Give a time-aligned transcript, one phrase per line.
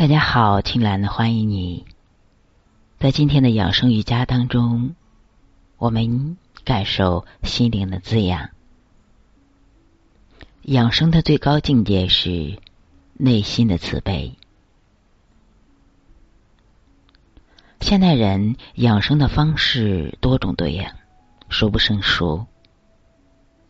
[0.00, 1.84] 大家好，青兰欢迎你。
[2.98, 4.94] 在今天的养生瑜伽当中，
[5.76, 8.48] 我们感受心灵的滋养。
[10.62, 12.58] 养生的最高境界是
[13.12, 14.38] 内心的慈悲。
[17.82, 20.94] 现代人养生的方式多种多样，
[21.50, 22.46] 数不胜数，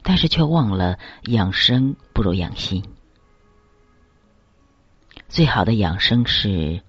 [0.04, 2.84] 但是却忘了养生不如养心。
[5.30, 6.83] 最好的养生是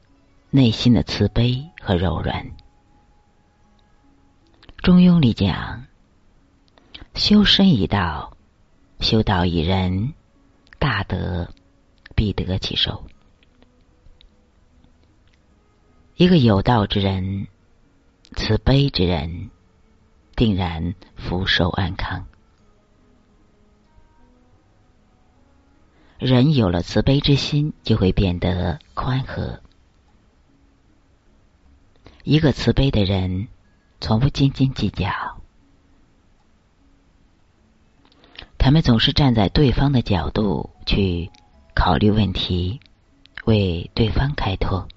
[0.49, 2.49] 内心的慈悲和柔软。
[4.77, 5.85] 中庸里讲
[7.13, 8.35] ：“修身以道，
[8.99, 10.15] 修道以仁，
[10.79, 11.53] 大德
[12.15, 13.03] 必得其寿。”
[16.17, 17.45] 一个有道之人、
[18.35, 19.51] 慈悲之人，
[20.35, 22.25] 定然福寿安康。
[26.21, 29.59] 人有了慈悲之心，就会变得宽和。
[32.23, 33.47] 一个慈悲的人，
[33.99, 35.09] 从不斤斤计较，
[38.59, 41.31] 他们总是站在对方的角度去
[41.73, 42.79] 考虑问题，
[43.45, 44.87] 为对方开脱。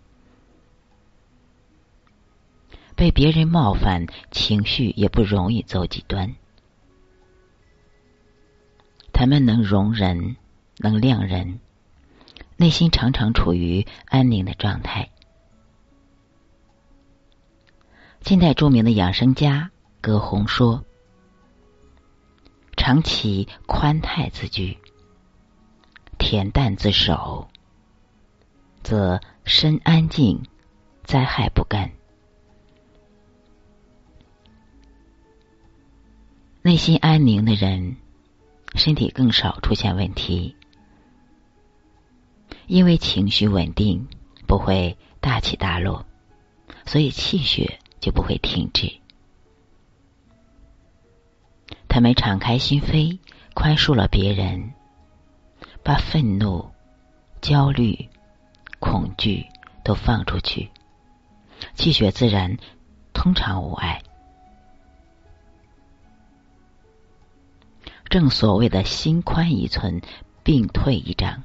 [2.94, 6.34] 被别人冒犯，情绪也不容易走极端。
[9.14, 10.36] 他们能容忍。
[10.76, 11.60] 能量人
[12.56, 15.10] 内心常常处于安宁的状态。
[18.20, 20.84] 近代著名的养生家葛洪说
[22.76, 24.78] ：“长期宽泰自居，
[26.18, 27.48] 恬淡自守，
[28.82, 30.42] 则身安静，
[31.02, 31.92] 灾害不干。
[36.62, 37.96] 内心安宁的人，
[38.74, 40.56] 身体更少出现问题。”
[42.66, 44.08] 因为情绪稳定，
[44.46, 46.06] 不会大起大落，
[46.86, 48.92] 所以气血就不会停滞。
[51.88, 53.18] 他们敞开心扉，
[53.54, 54.72] 宽恕了别人，
[55.82, 56.70] 把愤怒、
[57.40, 58.08] 焦虑、
[58.80, 59.46] 恐惧
[59.84, 60.70] 都放出去，
[61.74, 62.56] 气血自然
[63.12, 64.02] 通常无碍。
[68.08, 70.00] 正所谓的心宽一寸，
[70.42, 71.42] 病退一丈。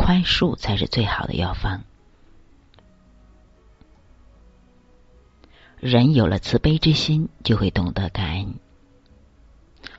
[0.00, 1.84] 宽恕才是最好的药方。
[5.78, 8.54] 人有了慈悲之心，就会懂得感恩。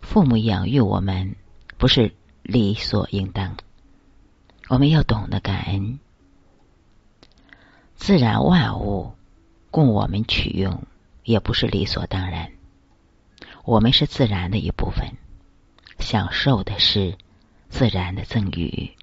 [0.01, 1.35] 父母养育我们
[1.77, 3.57] 不是理所应当，
[4.69, 5.99] 我们要懂得感恩。
[7.95, 9.13] 自然万物
[9.69, 10.83] 供我们取用，
[11.23, 12.51] 也不是理所当然。
[13.63, 15.13] 我们是自然的一部分，
[15.99, 17.19] 享受的是
[17.69, 18.95] 自然的赠予。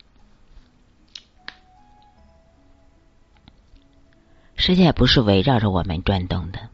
[4.69, 6.69] 世界不是围绕着我们转动的，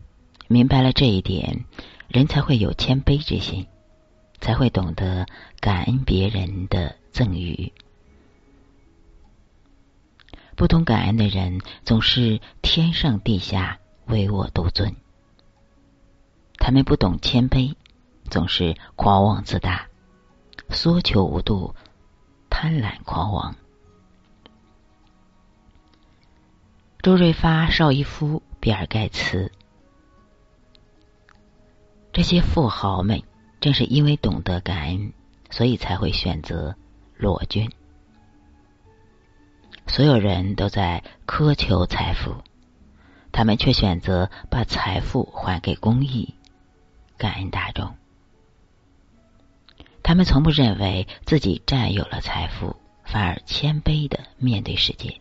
[0.49, 1.65] 明白了这一点，
[2.09, 3.69] 人才会有谦卑之心，
[4.41, 5.27] 才会懂得
[5.61, 7.73] 感恩别人的赠予。
[10.57, 14.97] 不懂感恩的人，总是天上地下唯我独尊。
[16.59, 17.77] 他们不懂谦卑，
[18.29, 19.87] 总是狂妄自大，
[20.69, 21.77] 索求无度，
[22.51, 23.55] 贪婪狂妄。
[27.05, 29.53] 周润发、邵逸夫、比尔盖茨，
[32.15, 33.23] 这些富豪们
[33.61, 35.13] 正是因为懂得感恩，
[35.51, 36.75] 所以才会选择
[37.15, 37.71] 裸捐。
[39.87, 42.37] 所有人都在苛求财富，
[43.33, 46.33] 他们却选择把财富还给公益，
[47.19, 47.95] 感恩大众。
[50.03, 55.21] 他们从不认为自己占有了财富，反而谦卑的面对世界。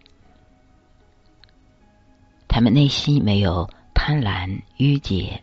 [2.55, 5.41] 他们内心没有贪婪郁结，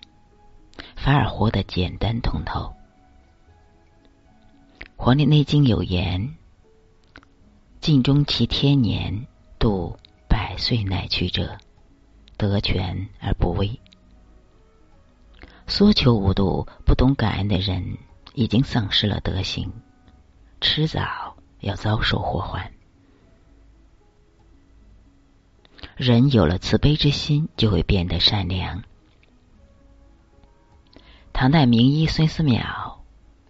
[0.94, 2.72] 反而活得简单通透。
[4.94, 6.37] 《黄帝内经》有言
[7.83, 9.27] ：“尽终其天年，
[9.59, 9.98] 度
[10.28, 11.59] 百岁乃去者，
[12.36, 13.80] 得权而不威。”
[15.66, 17.98] 缩求无度、不懂感恩的人，
[18.34, 19.72] 已经丧失了德行，
[20.60, 22.71] 迟早要遭受祸患。
[26.00, 28.84] 人有了慈悲之心，就会变得善良。
[31.34, 33.00] 唐代名医孙思邈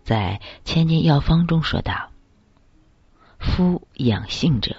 [0.02, 2.10] 在《千金药方》中说道
[3.38, 4.74] ：“夫养性者，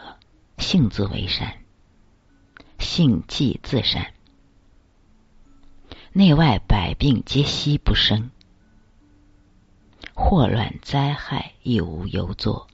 [0.57, 1.59] 性自为善，
[2.77, 4.11] 性即自善，
[6.11, 8.31] 内外百病皆息不生，
[10.13, 12.67] 祸乱灾害亦无由作。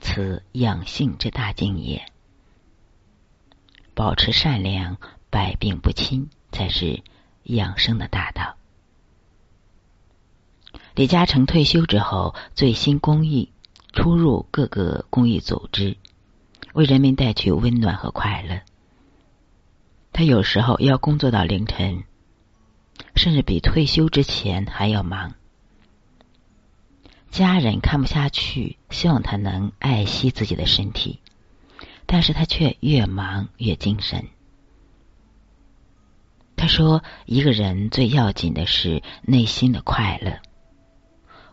[0.00, 2.04] 此养性之大境也。”
[3.98, 4.96] 保持善良，
[5.28, 7.02] 百病不侵，才是
[7.42, 8.54] 养生的大道。
[10.94, 13.50] 李嘉诚退休之后，醉心公益，
[13.92, 15.96] 出入各个公益组织，
[16.74, 18.60] 为人民带去温暖和快乐。
[20.12, 22.04] 他有时候要工作到凌晨，
[23.16, 25.34] 甚至比退休之前还要忙。
[27.32, 31.18] 家人看不下去，希望他能爱惜自己的身体，
[32.08, 34.24] 但是他却越忙越精神。
[36.56, 40.40] 他说：“一个人最要紧的是内心的快乐，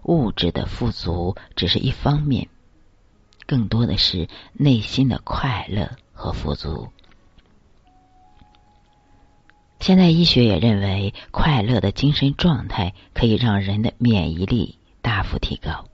[0.04, 2.48] 物质的富足只是一方面，
[3.46, 6.88] 更多的是内心的快乐和富足。”
[9.82, 14.80] 现代医学也认为，快乐的精神状态可以让人的免疫力。
[15.02, 15.86] 大幅提高，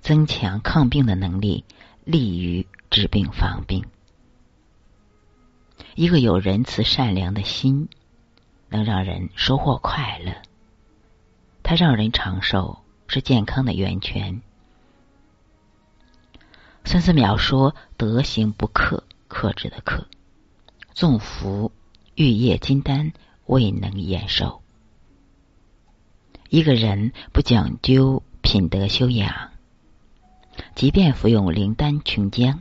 [0.00, 1.64] 增强抗病的能力，
[2.02, 3.84] 利于治病防病。
[5.96, 7.88] 一个有仁慈善良的心，
[8.68, 10.32] 能让人收获快乐。
[11.64, 14.42] 它让人长寿，是健康的源泉。
[16.84, 20.06] 孙思邈说：“德行不克，克制的克，
[20.92, 21.72] 纵服
[22.14, 23.12] 玉液金丹，
[23.46, 24.62] 未能延寿。”
[26.48, 29.50] 一个人不讲究品德修养，
[30.76, 32.60] 即便服用灵丹琼浆，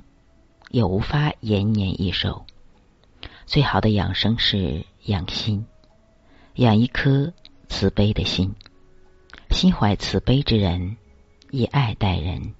[0.74, 2.48] 也无法延年益寿。
[3.46, 5.68] 最好的养生是养心，
[6.56, 7.32] 养一颗
[7.70, 8.56] 慈悲的心。
[9.52, 10.98] 心怀慈悲之人，
[11.52, 12.56] 以爱待人，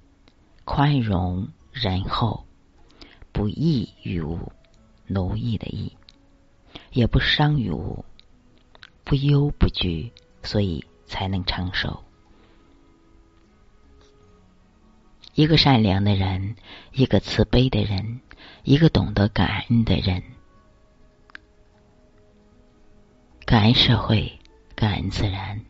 [0.64, 2.44] 宽容仁厚，
[3.32, 4.52] 不益于物，
[5.08, 5.92] 奴役的役，
[6.92, 8.04] 也不伤于物，
[9.02, 10.12] 不忧不惧，
[10.44, 10.84] 所以。
[11.06, 12.02] 才能长寿。
[15.34, 16.54] 一个善良的人，
[16.92, 18.20] 一个慈悲的人，
[18.62, 20.22] 一个懂得感恩的人，
[23.44, 24.38] 感恩社会，
[24.76, 25.60] 感恩自然，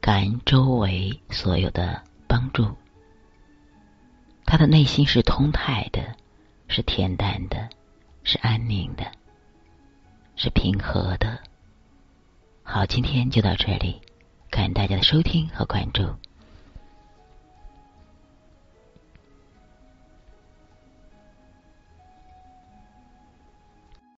[0.00, 2.76] 感恩周围所有的帮助。
[4.44, 6.16] 他的内心是通泰的，
[6.66, 7.68] 是恬淡的，
[8.24, 9.12] 是安宁的，
[10.34, 11.40] 是平和的。
[12.64, 14.00] 好，今天就到这里。
[14.50, 16.02] 感谢大家的收听和关注。